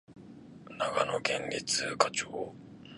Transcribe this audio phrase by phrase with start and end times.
[0.79, 2.27] 長野県立科町